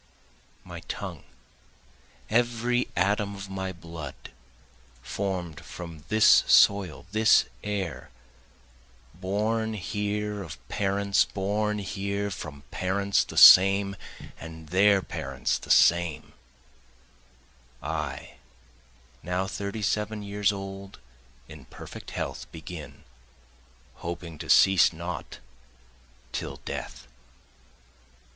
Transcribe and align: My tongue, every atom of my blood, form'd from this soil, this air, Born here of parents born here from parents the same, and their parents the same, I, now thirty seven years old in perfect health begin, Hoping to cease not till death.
My 0.63 0.79
tongue, 0.87 1.25
every 2.27 2.87
atom 2.95 3.35
of 3.35 3.51
my 3.51 3.71
blood, 3.71 4.31
form'd 5.03 5.59
from 5.63 6.05
this 6.07 6.43
soil, 6.47 7.05
this 7.11 7.45
air, 7.63 8.09
Born 9.13 9.75
here 9.75 10.41
of 10.41 10.57
parents 10.69 11.25
born 11.25 11.77
here 11.77 12.31
from 12.31 12.63
parents 12.71 13.23
the 13.23 13.37
same, 13.37 13.95
and 14.39 14.69
their 14.69 15.03
parents 15.03 15.59
the 15.59 15.69
same, 15.69 16.33
I, 17.83 18.37
now 19.21 19.45
thirty 19.45 19.83
seven 19.83 20.23
years 20.23 20.51
old 20.51 20.97
in 21.47 21.65
perfect 21.65 22.09
health 22.09 22.51
begin, 22.51 23.03
Hoping 23.97 24.39
to 24.39 24.49
cease 24.49 24.91
not 24.91 25.37
till 26.31 26.55
death. 26.65 27.05